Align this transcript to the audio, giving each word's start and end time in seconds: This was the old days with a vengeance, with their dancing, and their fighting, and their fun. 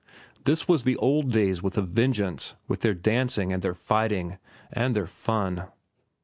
This 0.45 0.67
was 0.67 0.83
the 0.83 0.97
old 0.97 1.31
days 1.31 1.61
with 1.61 1.77
a 1.77 1.81
vengeance, 1.83 2.55
with 2.67 2.79
their 2.79 2.95
dancing, 2.95 3.53
and 3.53 3.61
their 3.61 3.75
fighting, 3.75 4.39
and 4.73 4.95
their 4.95 5.05
fun. 5.05 5.67